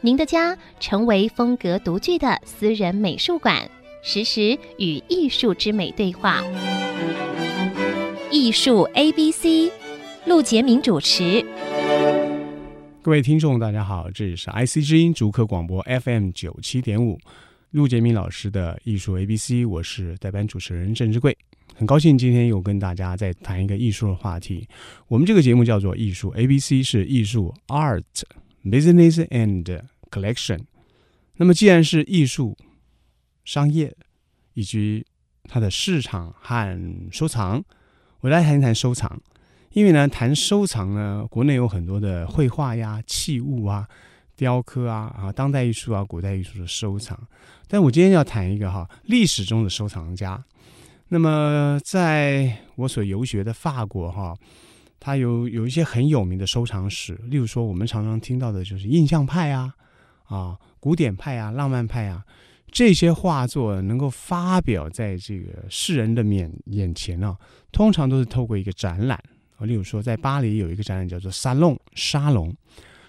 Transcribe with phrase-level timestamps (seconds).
[0.00, 3.68] 您的家成为风格独具的私人美术馆，
[4.00, 6.40] 实时与艺术之美对话。
[8.30, 9.72] 艺术 A B C，
[10.24, 11.44] 陆杰明主持。
[13.02, 17.18] 各位听众，大家好，这里是 IC 之音逐客广播 FM 九七点五，
[17.72, 21.36] 陆杰明老师的艺术 A B C，我是代班主持人郑志贵，
[21.74, 24.68] 很高兴今天又跟大家再谈一个艺术的话题。
[25.08, 28.04] 我们这个节目叫做艺术 A B C，是艺术 Art。
[28.70, 30.60] Business and collection。
[31.36, 32.56] 那么，既然是艺术、
[33.44, 33.96] 商业
[34.54, 35.06] 以及
[35.44, 37.62] 它的市场和收藏，
[38.20, 39.20] 我来谈一谈收藏。
[39.72, 43.86] 因为呢，谈收藏呢，国内有很多的绘画呀、器物啊、
[44.34, 47.18] 雕刻啊、啊当代艺术啊、古代艺术的收藏。
[47.66, 50.44] 但我今天要谈一个哈历史中的收藏家。
[51.08, 54.36] 那么，在我所游学的法国哈。
[55.00, 59.74] 他有有一些很有名的收藏史，例如说我们常常听到的就是印象派啊，
[60.24, 62.24] 啊，古典派啊，浪漫派啊，
[62.70, 67.36] 这些画作能够发表在这个世人的面眼前呢，
[67.72, 69.18] 通常都是透过一个展览
[69.56, 72.54] 啊，例如说在巴黎有一个展览叫做沙龙，沙龙，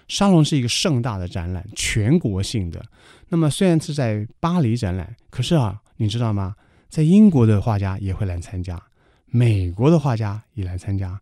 [0.08, 2.82] 沙龙是一个盛大的展览，全国性的。
[3.28, 6.54] 那么虽然是在巴黎展览，可是啊，你知道吗？
[6.88, 8.80] 在英国的画家也会来参加，
[9.26, 11.20] 美国的画家也来参加。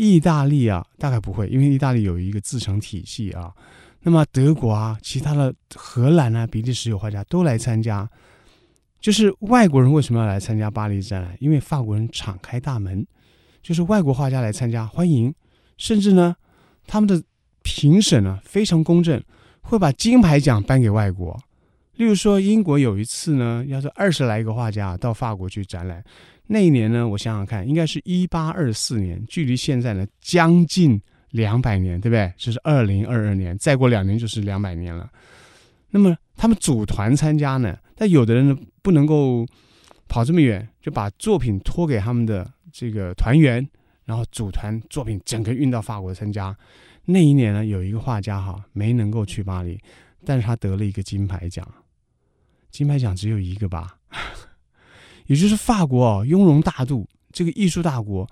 [0.00, 3.52] 意大利啊，大概不会，因为意大利有一个自成体系啊。
[4.00, 8.08] 那么德国啊，其他的荷兰啊、比利时有画家都来参加。
[8.98, 11.36] 就是外国人为什么要来参加巴黎展览？
[11.38, 13.06] 因为法国人敞开大门，
[13.62, 15.34] 就是外国画家来参加，欢迎。
[15.76, 16.34] 甚至呢，
[16.86, 17.22] 他们的
[17.62, 19.22] 评审呢非常公正，
[19.60, 21.38] 会把金牌奖颁给外国。
[21.96, 26.02] 例如说，英国有一次呢，要是二十来个画家到法国去展览。
[26.52, 31.00] 那一年呢，我想想看，应该是一八二四年，距离现在呢将近
[31.30, 32.32] 两百年，对不对？
[32.36, 35.08] 就是二零二二年，再过两年就是两百年了。
[35.90, 39.46] 那么他们组团参加呢，但有的人呢不能够
[40.08, 43.64] 跑这么远，就把作品托给他们的这个团员，
[44.04, 46.56] 然后组团作品整个运到法国参加。
[47.04, 49.78] 那一年呢，有一个画家哈没能够去巴黎，
[50.24, 51.64] 但是他得了一个金牌奖。
[52.72, 53.96] 金牌奖只有一个吧？
[55.30, 58.28] 也就是法国啊，雍容大度，这个艺术大国，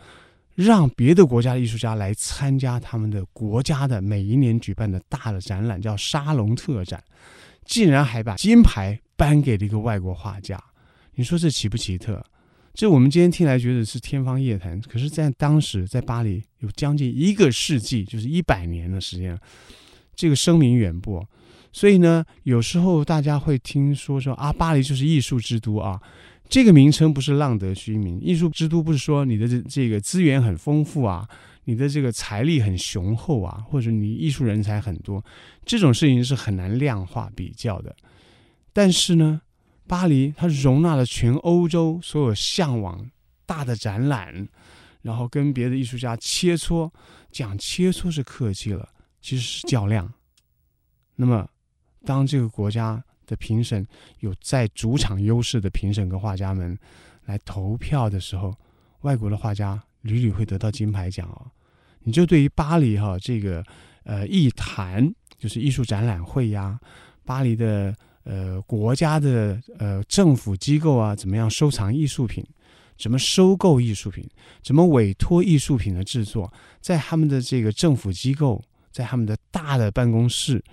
[0.57, 7.01] 让别的国家的艺术家来参加他们的国家的每一年举办的大的展览，叫沙龙特展，
[7.65, 10.61] 竟然还把金牌颁给了一个外国画家。
[11.15, 12.21] 你说这奇不奇特？
[12.75, 19.39] 这我们今天听来觉得是天方夜谭，可是，在当时在巴黎有将近一个世纪，就是一百年的时间，
[20.17, 21.25] 这个声名远播。
[21.73, 26.01] 所以呢，有时候大家会听说说啊，巴黎就是艺术之都啊。
[26.49, 31.29] 这个名称不是浪得虚名，艺术之都不是说你的这这个资源很丰富啊，
[31.65, 35.23] 你的这个财力很雄厚啊，或者你艺术人才很多，
[35.67, 37.95] 这种事情是很难量化比较的。
[38.73, 39.43] 但是呢，
[39.87, 43.11] 巴黎它容纳了全欧洲所有向往
[43.45, 44.49] 大的展览，
[45.03, 46.91] 然后跟别的艺术家切磋，
[47.31, 48.89] 讲切磋是客气了，
[49.21, 50.11] 其实是较量。
[51.17, 51.47] 那么，
[52.07, 53.05] 当这个国家。
[53.29, 53.87] 的评审
[54.21, 56.77] 有在主场优势的评审跟画家们
[57.27, 58.53] 来投票的时候，
[59.03, 61.47] 外国的画家屡屡会得到金牌奖哦。
[62.01, 63.63] 你就对于巴黎哈这个
[64.05, 66.81] 呃艺坛，就是艺术展览会呀，
[67.25, 67.95] 巴黎的
[68.25, 72.43] 呃国家的呃政府机构啊，怎么样收藏艺术品，
[72.97, 74.27] 怎么收购艺术品，
[74.63, 76.51] 怎么委托艺术品的制作，
[76.81, 80.65] 在他们的这个政府机构，在他们的大的办公室。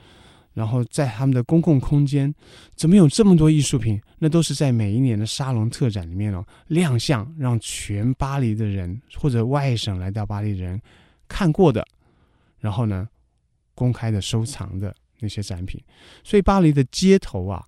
[0.56, 2.34] 然后在他们的公共空间，
[2.76, 4.02] 怎么有这么多艺术品？
[4.18, 10.82] 那都是在每一年的沙龙特展里面哦亮相，让全巴黎的人或者外省来到巴黎人
[11.28, 11.86] 看过的，
[12.60, 13.08] 然后呢，
[13.76, 15.80] 公开的收藏的那些展品。
[16.24, 17.64] 所以巴黎的街头啊，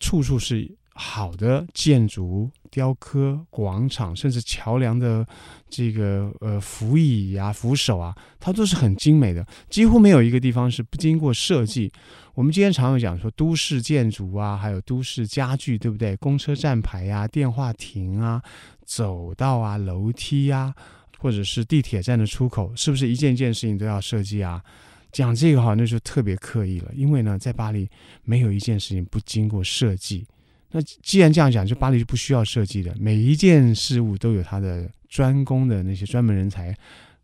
[0.00, 0.74] 处处是。
[0.94, 5.26] 好的建筑、雕刻、广场，甚至桥梁的
[5.70, 11.90] 这个呃扶椅啊、扶手啊，它都是很精美的，几乎没有一个地方是不经过设计。
[12.34, 16.16] 我们今天常常讲说都市建筑啊，还有都市家具，对不对？
[16.16, 18.42] 公车站牌啊、电话亭啊、
[18.84, 20.74] 走道啊、楼梯啊，
[21.18, 24.62] 或者是地铁站的出口，是不是一件件事情都要设计啊？
[25.10, 27.88] 讲这个哈，那就特别刻意了，因为呢，在巴黎
[28.24, 30.26] 没有一件事情不经过设计。
[30.72, 36.74] 那既然这样讲，就巴黎就不需要设计的，每一件事物都有它的专攻的那些专门人才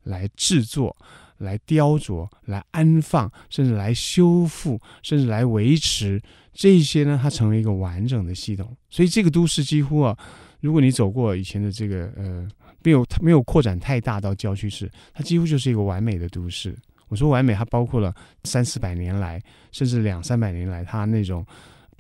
[0.05, 0.95] 来制作、
[1.39, 6.21] 来雕琢、来安放，甚至来修复，甚至来维持
[6.53, 8.77] 这些呢，它成为一个完整的系统。
[8.91, 10.17] 所以这个都市几乎啊，
[10.61, 12.47] 如果你走过以前的这个呃，
[12.83, 16.77] 没有它没有扩展太大到郊区市，它几乎就是一个完美的都市。
[17.09, 19.41] 我说完美，它包括了三四百年来，
[19.73, 21.47] 甚至两三百年来，它那种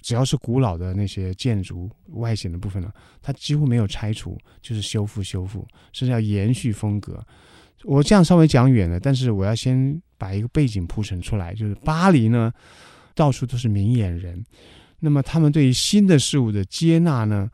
[0.00, 7.25] 只要是古老的那些建筑外显的部分呢，它几乎没有拆除，就是修复修复，甚至要延续风格。
[7.85, 12.53] 我这样稍微讲远了，但是我要先把一个背景铺陈出来，就是巴黎呢，
[13.15, 14.45] 到处都是明眼人，
[15.00, 17.49] 那么他们对于新的事物的接纳呢，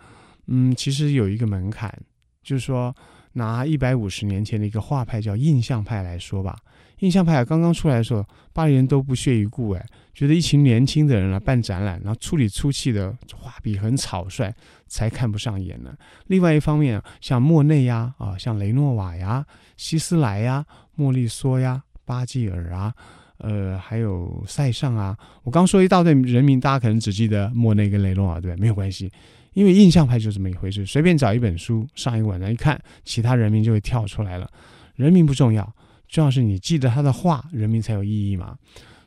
[0.47, 1.94] 嗯，其实有一个门槛，
[2.43, 2.94] 就是说
[3.32, 6.56] 拿一百五十年前的一个画派叫印象派来说吧。
[7.00, 14.52] 印象派刚刚出来的时候，巴黎人都不屑一顾，哎，觉得一群年轻的人来办展览，然后粗里粗气的画笔很草率，
[14.87, 15.93] 才看不上眼呢。
[16.29, 19.44] 另外一方面，像莫内呀，啊，像雷诺瓦呀、
[19.76, 20.64] 希斯莱呀、
[20.94, 22.94] 莫利梭呀、巴吉尔啊，
[23.38, 28.56] 呃，还有塞尚啊，我刚说一大堆人名，大家可能只记得莫内跟雷诺瓦，对吧？
[28.58, 29.11] 没有关系，
[29.52, 34.49] 因为印象派就这么一回事，随便找一本书，上一个晚上一看，其他人名就会跳出来了，
[34.94, 35.70] 人名不重要。
[36.14, 38.56] 重要是你记得他的画，人民才有意义嘛。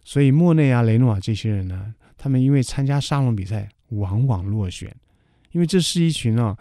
[0.04, 4.94] 所以莫内啊、雷诺瓦这些人呢，他们因为参加沙龙比赛，往往落选，
[5.54, 6.58] 因为这是一群啊，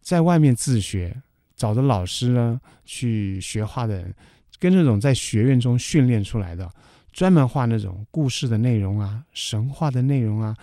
[0.00, 1.20] 在外面自学，
[1.56, 4.14] 找的老师呢去学画的人，
[4.60, 6.70] 跟那种在学院中训练出来的，
[7.12, 10.56] 专门画那种故事的内容啊、神话的内容啊，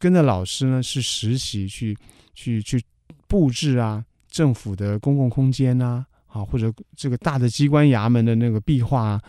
[0.00, 1.96] 跟着老师呢是实习去
[2.34, 2.82] 去去
[3.28, 6.04] 布置啊，政府的公共空间啊。
[6.34, 9.22] 啊，或者这个大的机关衙门的那个壁画啊，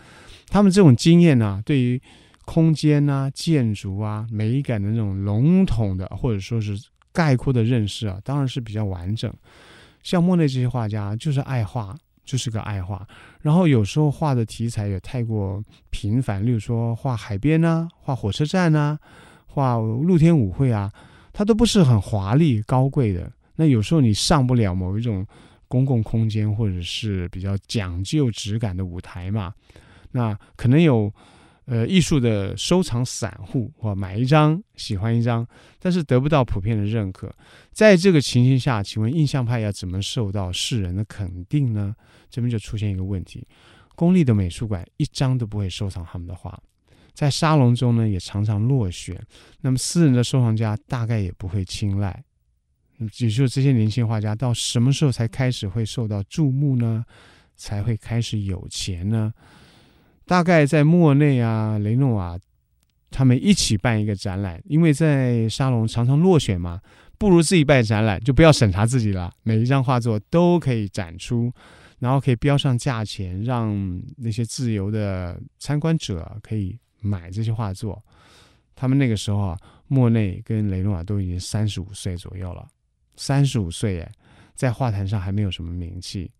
[0.48, 2.02] 他们这种经验呢、对于
[2.44, 6.76] 空间啊、建筑啊、美感的那种笼统的或者说是
[7.12, 9.32] 概括的认识啊，当然是比较完整。
[10.02, 13.06] 像莫内这些画家，就是爱画，就是个爱画。
[13.40, 18.98] 然后有时候画的题材也太过频繁，例如说画海边啊、画火车站啊、
[19.46, 20.90] 画露天舞会啊，
[21.32, 23.30] 它都不是很华丽高贵的。
[23.54, 25.24] 那有时候你上不了某一种。
[25.68, 29.52] 公共空间或者是比较讲究质感的舞台嘛，
[30.12, 31.12] 那可能有
[31.64, 35.46] 呃艺术的收藏散户或买一张喜欢一张，
[35.78, 37.34] 但是得不到普遍的认可。
[37.72, 41.94] 在这个情形下，请问印象派要怎么受到世人的肯定呢？
[42.30, 43.46] 这边就出现一个问题：
[43.94, 46.58] 公立的美术馆一张都不会收藏他们的画，
[47.14, 49.20] 在沙龙中呢也常常落选，
[49.60, 52.22] 那么私人的收藏家大概也不会青睐。
[52.98, 57.04] 也就是这些年轻画家到什么时候才开始会受到注目呢？
[57.56, 59.32] 才会开始有钱呢？
[60.26, 62.38] 大概在莫内啊、雷诺瓦
[63.10, 66.80] 他们一起办一个展览，因为在沙龙常常落选嘛，
[67.16, 71.50] 不如自己办展览，就不要审查自己了，每一张画作都可以展出，
[71.98, 78.04] 然后可以标上价钱，让那些自由的参观者可以买这些画作。
[78.74, 82.66] 他们那个时候啊，莫内跟雷诺瓦都已经三十五岁左右了。
[83.16, 84.12] 三十五岁哎，
[84.54, 86.30] 在画坛上还没有什么名气，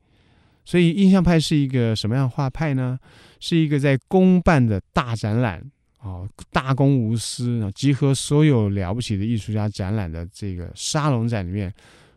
[0.65, 2.99] 所以印象派是一个什么样的画派呢？
[3.41, 5.63] 是一个在公办的大展览
[5.99, 11.73] 啊，大公无私啊，集合所有了不起的艺术家展览的这个沙龙展里面，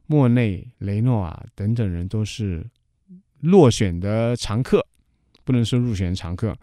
[0.07, 2.65] 莫内、雷诺啊等等人都是
[3.41, 4.85] 落选的常客，
[5.43, 6.57] 不能说入选常客，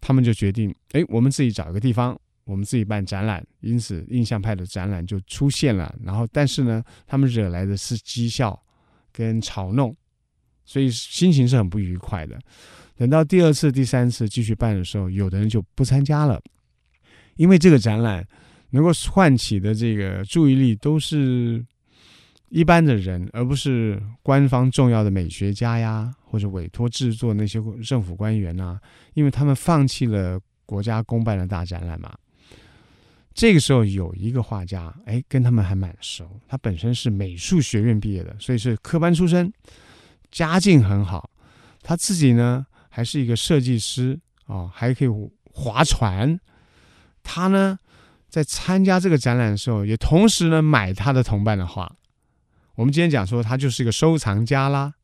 [0.00, 2.18] 他们就决定，哎，我们自己找一个地方。
[2.44, 5.94] 我们自己办展览，因此印象派的展览就出现了。
[6.02, 8.60] 然后，但是呢，他们惹来的是讥笑
[9.12, 9.96] 跟嘲弄，
[10.64, 12.38] 所以心情是很不愉快的。
[12.96, 16.40] 等到第二次、第三次继续办的时候，有的人就不参加了，
[17.36, 18.26] 因为这个展览
[18.70, 21.64] 能够唤起的这个注意力都是
[22.48, 28.78] 一般的人，而不是官方重要的美学家呀，或者委托制作那些政府官员呐，
[29.14, 32.12] 因为他们放弃了国家公办的大展览嘛。
[33.34, 36.40] 这个时候有一个画家，哎，跟他们还蛮熟。
[36.46, 39.52] 他本身是美术学院毕业的，所以是科班出身，
[40.30, 41.30] 家境很好。
[41.82, 45.08] 他自己呢还是一个设计师啊、哦，还可以
[45.50, 46.38] 划船。
[47.22, 47.78] 他呢
[48.28, 51.90] 在参加这个展览的时候，也同时呢买他的同伴的画。
[52.74, 54.94] 我们今天讲说他就是一个收藏家啦。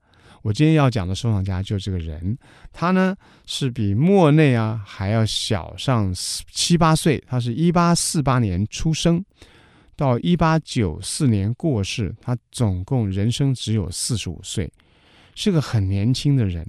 [0.49, 2.39] 我今天要讲的收藏家就是这个人，
[2.73, 3.15] 他呢
[3.45, 9.23] 是比莫内啊还要小上七八岁，他是一八四八年出生，
[9.95, 14.73] 到一八九四年过世，他总共人生只有四十五岁，
[15.35, 16.67] 是个很年轻的人。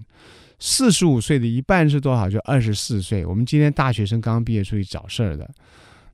[0.60, 2.30] 四十五岁的一半是多少？
[2.30, 3.26] 就二十四岁。
[3.26, 5.50] 我们今天大学生刚刚毕业出去找事儿的，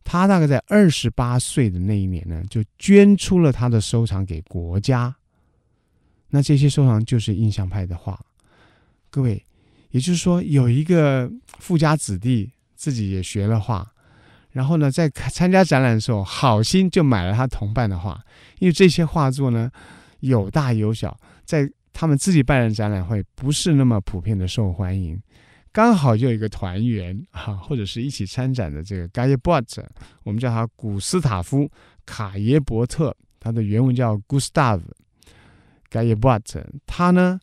[0.04, 5.16] 他大概在二十八岁的那一年呢，就捐出了他的收藏给国家。
[6.36, 8.20] 那这些收藏就是印象派的画。
[9.10, 9.42] 各位，
[9.92, 13.90] 也就是说，有一个富家子弟自己也学了画，
[14.52, 18.22] 然后呢，在参加展览的时候，好心就买了他同伴的画，
[18.60, 19.72] 因为这些画作呢，
[20.20, 21.72] 有大有小，在。
[21.98, 25.18] 他们自己办的展览会不是那么普遍的受欢迎，
[25.72, 29.82] 刚好就有一个团员啊，或者是一起参展的这个盖耶伯特，
[30.24, 31.72] 我们叫他古斯塔夫
[32.06, 34.82] 卡耶伯特，他的原文叫 Gustav
[35.96, 37.40] 盖耶伯特，他呢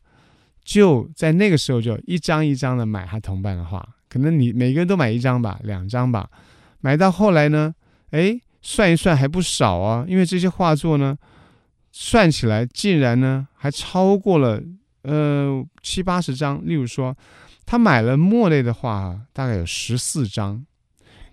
[0.63, 6.29] 就在那个时候就一张一张的买他同伴的画，可能你每个人都买一张吧，两张吧，
[6.81, 7.73] 买到后来呢，
[8.11, 11.17] 哎，算一算还不少啊，因为这些画作呢。
[11.95, 14.59] 算起来，竟然呢还超过了
[15.03, 16.59] 呃七八十张。
[16.65, 17.15] 例如说，
[17.67, 20.65] 他买了莫内的画，大概有十四张。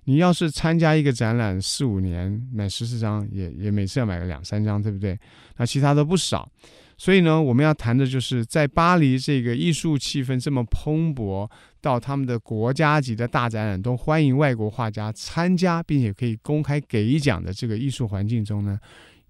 [0.05, 5.19] 你要是参加一个展览四五年，买十四张，也也每次要买个两三张，对不对？
[5.57, 6.47] 那其他都不少。
[7.01, 18.79] 所以呢，我们要谈的就是在巴黎这个艺术气氛这么蓬勃，到他们的国家级的大展览都欢迎外国画家参加，并且可以公开给奖的这个艺术环境中呢。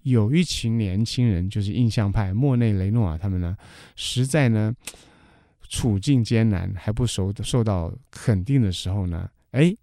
[0.01, 3.55] 有一群年轻人，就是印象派，莫内、雷诺瓦他们呢，
[3.95, 4.73] 实在呢
[5.69, 9.73] 处境艰难，还不受受到肯定的时候呢，哎，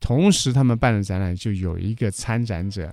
[0.00, 2.90] 同时他们办的展览就有一个参展者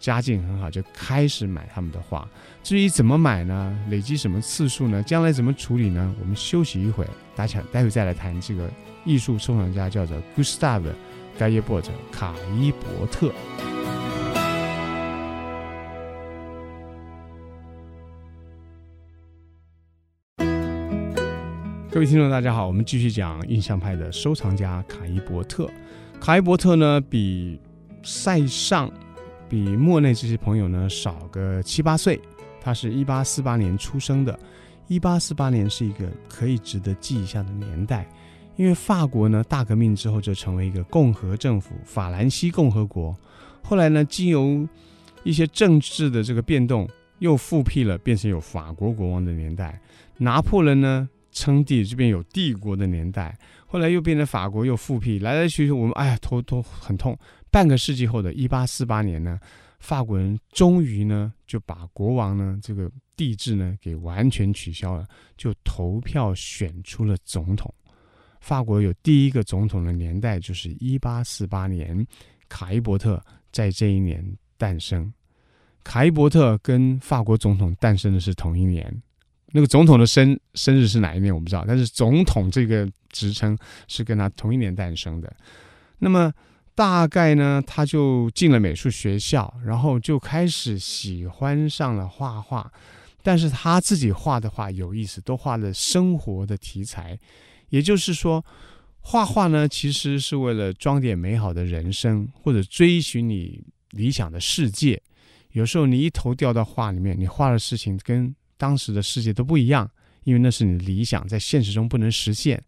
[0.00, 2.26] 家境很好，就开始买他们的画。
[2.62, 3.78] 至于怎么买呢？
[3.90, 5.02] 累积什么次数呢？
[5.02, 6.12] 将来怎么处理呢？
[6.18, 8.68] 我们休息一会，大家待会再来谈这个
[9.04, 10.82] 艺术收藏家，叫做 Gustav
[11.38, 13.30] 盖耶伯特卡伊伯特。
[21.90, 25.68] 各位听众，大家好，我们继续讲印象派的收藏家卡伊伯特。
[26.18, 27.60] 卡伊伯特呢，比
[28.02, 28.90] 塞尚、
[29.50, 32.20] 比莫内这些朋友呢少个七八岁。
[32.62, 34.38] 他是一八四八年出生的。
[34.86, 38.08] 一八四八年是一个可以值得记一下的年代，
[38.56, 43.16] 因为法国呢大革命之后就成为一个共和政府——法兰西共和国。
[43.62, 44.68] 后来呢，经由
[45.22, 46.88] 一些政治的这个变动，
[47.18, 49.80] 又复辟了，变成有法国国王的年代。
[50.18, 53.38] 拿破仑呢，称帝这边有帝国的年代，
[53.72, 57.16] 后来又变成法国又复辟，来来去去，我们哎呀头头很痛。
[57.52, 59.38] 半个世纪后的一八四八年呢，
[59.78, 67.72] 法国人终于呢就把国王呢这个帝制呢给完全取消了，就投票选出了总统。
[68.40, 72.04] 法国有第一个总统的年代就是一八四八年，
[72.48, 74.20] 卡伊伯特在这一年
[74.58, 75.12] 诞生。
[75.84, 79.00] 卡伊伯特跟法国总统诞生的是同一年。
[79.52, 83.56] 那个总统的生生日是哪一年我不知道，但是总统这个职称
[83.88, 85.34] 是跟他同一年诞生的。
[85.98, 86.32] 那么
[86.74, 92.72] 大概呢，他就进了美术学校，然后就开始喜欢上了画画。
[93.22, 97.18] 但是他自己画的画有意思，都画了生活的题材，
[97.68, 98.42] 也就是说，
[99.00, 105.02] 画画呢其实是为了装点美好的人生，或者追寻你理想的世界。
[105.52, 109.90] 有时候你一头掉到画里面，你画的事情跟当时的世界都不一样，
[110.24, 112.62] 因为那是你的理想，在现实中不能实现。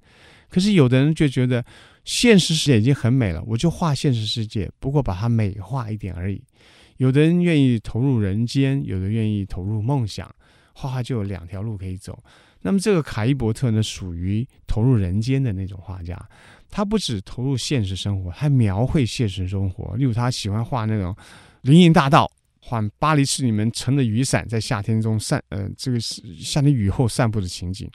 [0.48, 1.62] 可是有的人就觉得
[2.06, 6.42] 现实世界已经很美了，我就画现实世界，不过把它美化一点而已。
[6.96, 10.34] 有的人愿意投入人间，有的愿意投入梦想，
[10.72, 12.18] 画画就有两条路可以走。
[12.62, 16.18] 那么这个卡伊伯特呢，属于投入人间的那种画家，
[16.70, 19.94] 他不只投入现实生活，还描绘现实生活。
[19.96, 21.14] 例如他喜欢画那种
[21.62, 22.30] 林荫大道。
[22.64, 27.90] 画巴黎市里面撑着雨伞在夏天中散，呃，这个是夏天雨后散步的情景，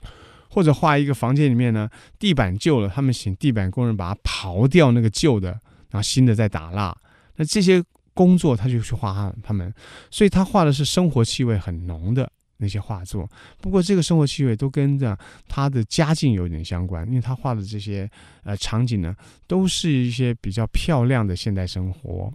[0.50, 5.50] 或者画一个房间里面呢，地板旧了，他们请地板工人把它刨掉那个旧的，
[5.90, 6.94] 然后新的再打蜡。
[7.36, 7.82] 那这些
[8.12, 9.72] 工作他就去画他他们，
[10.10, 13.28] 所以他画的是生活气味很浓的那些画作。
[13.62, 18.08] 不过这个生活气味都跟着他的家境有点相关，因为他画的这些
[18.44, 22.30] 呃场景呢，都是一些比较漂亮的现代生活。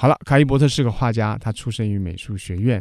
[0.00, 2.80] 好了，卡伊伯特是个画家，他出生于美术学院，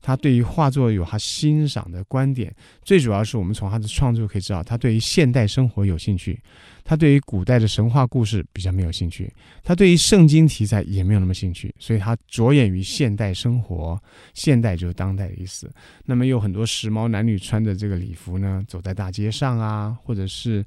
[0.00, 2.50] 他对于画作有他欣赏的观点。
[2.82, 6.40] 最主要是我们从他的创作可以知道，他对于现代生活有兴趣，
[6.82, 9.30] 他对于古代的神话故事比较没有兴趣，
[9.62, 14.02] 他对于圣经题材也没有那么兴趣，所以他着眼于现代生活。
[14.32, 15.70] 现代就是当代的意思。
[16.06, 20.64] 那么有很多时髦男女穿的这个礼服呢，走在大街上啊，或者是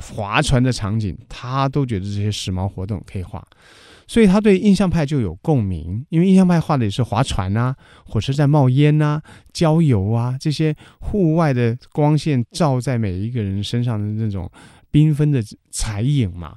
[0.00, 3.46] 划船的场景，他都觉得这些时髦活动可以画。
[4.08, 9.22] 所以他对印象派就有共鸣，因为印象派画的也是划船啊、火车站冒烟啊、
[9.52, 14.50] 郊游啊这些户外的光线照在每一个人身上的那种
[14.90, 16.56] 缤纷的彩影嘛。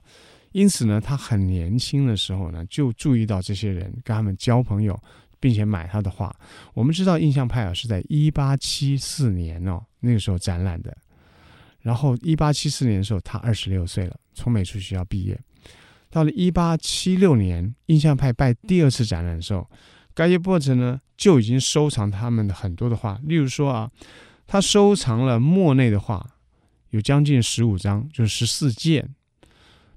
[0.54, 4.98] 因此呢，他很年轻的时候呢，就注意到这些人，跟他们交朋友，
[5.40, 6.34] 并且买他的画。
[6.74, 10.96] 我们知道印象派啊是在一八七四年哦，那个时候展览的。
[11.82, 15.38] 然后一八七四年的时候，他二十六岁了，从美术学校毕业。
[16.12, 19.68] 到了一八七六年，印象派办第二次展览的时候，
[20.14, 23.18] 盖耶波特呢就已经收藏他们的很多的画。
[23.24, 23.90] 例如说啊，
[24.46, 26.36] 他收藏了莫内的画，
[26.90, 29.16] 有将近十五张，就是十四件。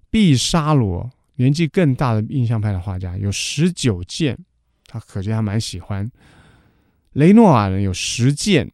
[0.09, 4.39] 毕沙罗年纪更大的印象派的画家有十九件，
[4.87, 6.09] 他可见他蛮喜欢。
[7.15, 8.71] 雷诺瓦呢有十件，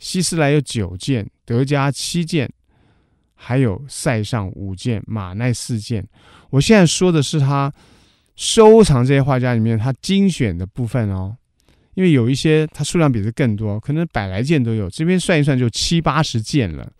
[0.00, 2.52] 希斯莱有九件，德加七件，
[3.36, 6.04] 还有塞尚五件，马奈四件。
[6.50, 7.72] 我现在说的是他
[8.36, 11.36] 收藏这些画家里面他精选的部分哦，
[11.94, 14.88] 因为有一些他数量比这更多，可能百来件都有。
[14.90, 16.90] 这边算一算就七八十件了。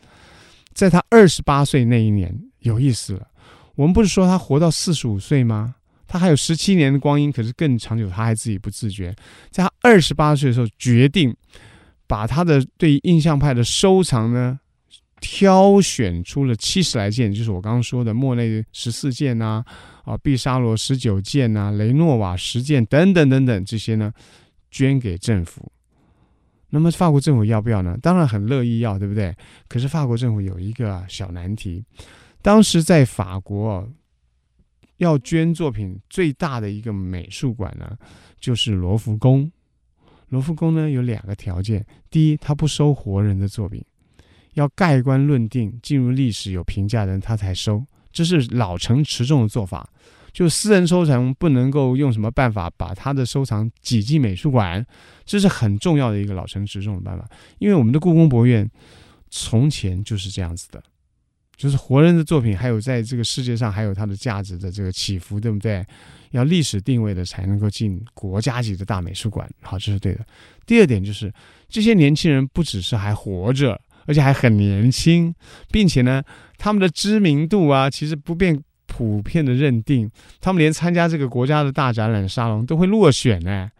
[0.73, 3.26] 在他二十八岁那一年，有意思了。
[3.75, 5.75] 我们不是说他活到四十五岁吗？
[6.07, 9.14] 他还有十七年的光阴，可是更长久，他还自己不自觉。
[9.50, 11.35] 在他二十八岁的时候，决定
[12.07, 14.59] 把他的对印象派的收藏呢，
[15.20, 19.64] 挑选出了七十来件，就是我刚刚说的莫内十四件呐，
[20.04, 24.12] 啊，毕沙罗十九件呐，雷诺瓦十件等等等等这些呢，
[24.70, 25.70] 捐给政府。
[26.70, 27.98] 那么法国政府要不要呢？
[28.00, 29.36] 当然很乐意要，对不对？
[29.68, 31.84] 可是法国政府有一个小难题。
[32.42, 33.86] 当时在法国，
[34.98, 37.96] 要捐作品最大的一个美术馆呢，
[38.38, 39.50] 就是罗浮宫。
[40.28, 43.84] 罗浮宫呢有两个条件：第一，它不收活人的作品，
[44.54, 49.88] 要盖棺论定、进入历史有评价的人他才收，这是老成持重的做法。
[50.33, 54.85] 就私人收藏不能够用什么办法把他的收藏挤进美术馆，
[55.25, 57.28] 这是很重要的一个老成持重的办法。
[57.59, 58.71] 因为我们的故宫博物院
[59.28, 60.83] 从前就是这样子的。
[61.57, 65.85] 就是活人的作品，还有在这个世界上还有它的价值的这个起伏，对不对？
[66.30, 70.25] 要历史定位的才能够进国家级的大美术馆，好，这是对的。
[70.65, 71.30] 第二点就是，
[71.69, 75.34] 这些年轻人不只是还活着，而且还很年轻，
[75.71, 76.23] 并且呢，
[76.58, 80.10] 他们的知名度啊，其实不便普遍的认定，
[80.41, 83.71] 他们连参加这个国家的大展览沙龙都会落选呢。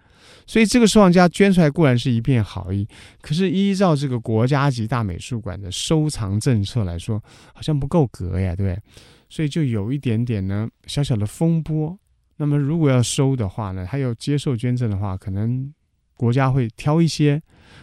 [0.47, 2.85] 所以这个收藏家捐出来固然是一片好意，
[3.21, 7.23] 可是依照这个国家级大美术馆的收藏政策来说，
[7.55, 8.83] 好像不够格呀，对不对？
[9.29, 11.97] 所以就有一点点呢小小的风波。
[12.37, 15.73] 那么如果要收的话呢，还有接受捐赠的话，可能
[16.17, 17.41] 国家会挑一些，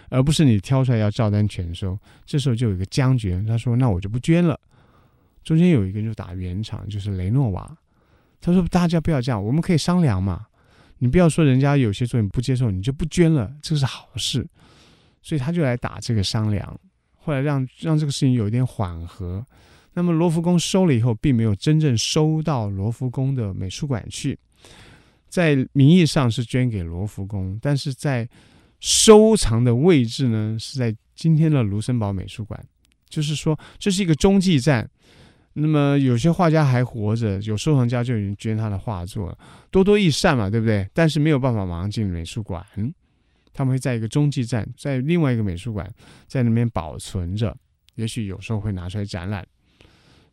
[0.09, 1.97] 而不是你挑出来要照单全收。
[2.25, 4.59] 这时候就有一个僵局，他说：“那我就不捐了。”
[5.43, 7.77] 中间有一个人就打圆场，就是雷诺瓦，
[8.41, 10.45] 他说：“大家不要这样，我们可以商量嘛。”
[10.99, 14.47] 你不要说人家有些作品不接受，你就不捐了，这是好事。
[15.21, 16.79] 所以他就来打这个商量，
[17.17, 19.45] 后来让让这个事情有一点缓和。
[19.93, 24.37] 那么罗浮宫收了以后，并没有真正收到罗浮宫的美术馆去，
[25.27, 28.27] 在名义上是捐给罗浮宫，但是在
[28.79, 32.63] 收藏的位置呢，是在今天的卢森堡美术馆。
[33.09, 34.89] 就是说，这是一个中继站。
[35.53, 39.37] 那么有些画家还活着，有收藏家就已经捐他的画作了，
[39.71, 40.87] 多多益善嘛，对不对？
[40.93, 42.63] 但是没有办法马上进美术馆，
[43.53, 45.91] 他们会在一个中继站，在另外一个美术馆，
[46.27, 47.57] 在那边保存着，
[47.95, 49.43] 也许有时候会拿出来展览。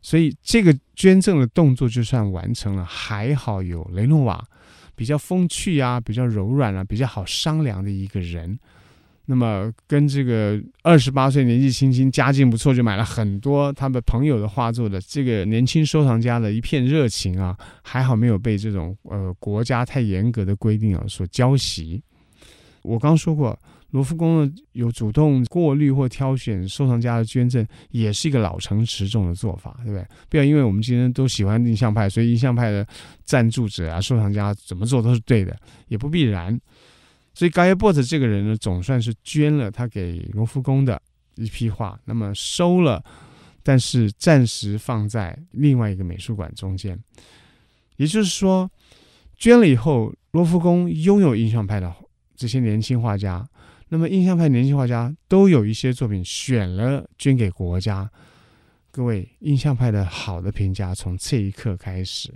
[0.01, 4.47] 所以这个捐赠的动作就算完成了，还好有雷诺瓦，
[4.95, 8.57] 比较风趣啊，比较柔软啊，比较好商量的一个人。
[9.27, 21.99] 那么跟这个二十八岁年纪轻轻家境不错就买了很多他们朋友的画作的这个年轻收藏家的一片热情啊，还好没有被这种呃国家太严格的规定啊所浇熄。
[22.83, 23.59] 我刚说过，
[23.95, 30.05] 罗浮宫呢有主动过滤或挑选收藏家的捐赠，也是一个老成持重的做法，对不对？
[30.27, 32.85] 不要因为我们今天都喜欢印象派，所以印象派的
[33.23, 36.59] 赞助者啊、收藏家怎么做都是对的，也不必然。
[37.33, 41.01] 所以盖耶波特这个人呢，总算是捐了他给罗浮宫的
[41.35, 43.01] 一批画，那么收了，
[43.63, 46.99] 但是暂时放在另外一个美术馆中间。
[47.95, 48.69] 也就是说，
[49.37, 51.95] 捐了以后，罗浮宫拥有印象派的
[52.35, 53.47] 这些年轻画家，
[53.95, 58.11] 那么印象派年轻画家都有一些作品选了捐给国家。
[58.91, 62.29] 各位，印象派的好的评价从这一刻开始，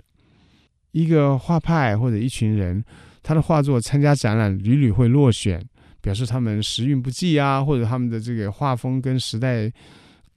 [0.92, 2.82] 一个画派或者一群人。
[3.22, 5.62] 他的画作参加展览屡屡会落选，
[6.00, 9.70] 表示他们时运不济啊，或者他们的这个画风跟时代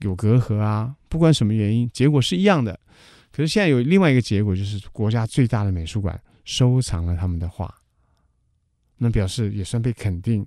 [0.00, 0.94] 有隔阂啊。
[1.08, 2.78] 不管什么原因，结果是一样的。
[3.32, 7.74] 可是现在有另外一个结果，就是国家最大的美术馆收藏了他们的画，
[8.98, 10.46] 那表示也算被肯定。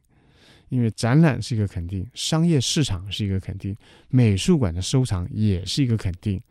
[0.69, 3.75] 因为展览是一个肯定，商业市场是一个肯定，
[4.09, 6.41] 美术馆的收藏也是一个肯定，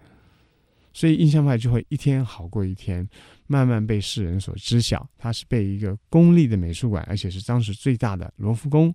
[0.92, 3.06] 所以印象派就会一天好过一天，
[3.46, 5.06] 慢慢被世人所知晓。
[5.18, 8.94] 它是被一个公立的美术馆，而且是当时最大的罗浮宫，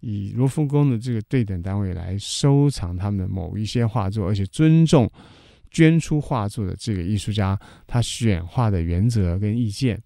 [0.00, 5.08] 以罗浮宫的这个对等单位来收藏他们的某一些画作，而且尊重
[5.70, 10.02] 捐出画作的这个艺术家他选画的原则跟意见。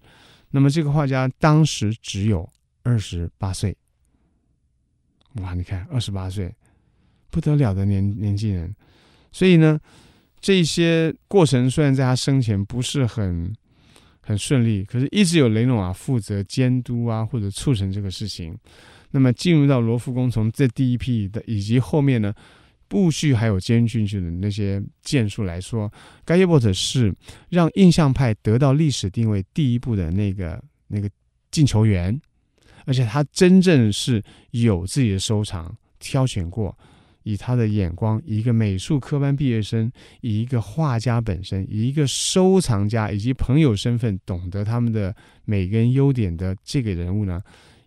[0.50, 2.46] 那么这个画家当时只有
[2.82, 3.74] 二十八岁。
[5.34, 6.52] 哇，你看，二十八岁，
[7.30, 8.74] 不得了的年年轻人。
[9.30, 9.78] 所以呢，
[10.40, 13.54] 这些过程虽然在他生前不是很
[14.20, 18.56] 很顺利，可是一直有雷诺瓦负责监督啊，或者促成这个事情。
[19.12, 22.34] 那么进入到罗浮宫，从这第一批的以及后面呢，
[22.90, 25.92] 陆续还有接进去的那些件数来说，
[26.24, 27.14] 盖耶伯特是
[27.48, 31.08] 让印象派得到历史定位第一步的那个那个
[31.52, 32.20] 进球员。
[32.84, 36.76] 而且他真正是有自己的收藏，挑选过，
[37.22, 39.90] 以他的眼光，一个美术科班毕业生，
[40.22, 45.14] 以一个画家本身，以一个收藏家以及朋友身份，懂得他们的
[45.44, 47.40] 每个人优点的这个人物呢，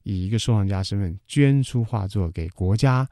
[0.03, 3.08] 以一个收藏家身份捐出画作给国家，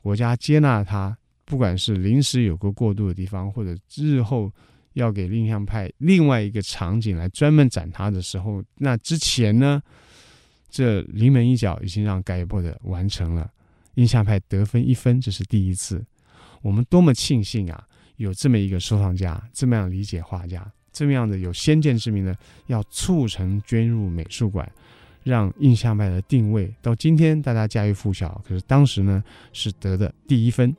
[0.00, 4.50] 国家接纳他，不管是临时有个过渡的地方，或者日后
[4.94, 9.82] 要给印象派另外一个场景来专门展他的时候，那之前呢？
[10.70, 13.50] 这临门一脚已经让盖波的完成了，
[13.94, 16.04] 印象派得分一分，这是第一次。
[16.62, 17.84] 我们多么庆幸啊，
[18.16, 24.70] 有这么一个收藏家，这么样理解画家，这么样的有先见之明的，要促成捐入美术馆，
[25.22, 28.42] 让印象派的定位到今天大家家喻户晓。
[28.46, 30.74] 可是当时呢，是得的第一分。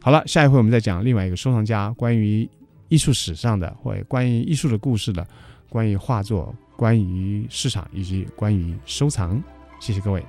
[0.00, 2.48] 好了，下一回我们再讲另外一个收藏家，关于
[2.88, 5.26] 艺术史上的，或关于艺术的故事的，
[5.68, 6.54] 关于画作。
[6.76, 9.42] 关于市场以及关于收藏，
[9.80, 10.24] 谢谢各位。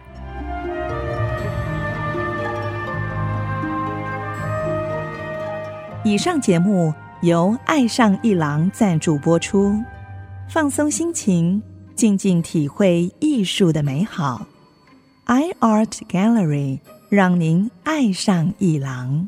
[6.04, 9.78] 以上节目由爱上艺廊赞助播出，
[10.50, 11.62] 放松心情，
[11.96, 14.48] 静静体会艺术的美好。
[15.26, 16.80] iArt Gallery
[17.10, 19.28] 让您爱上艺廊。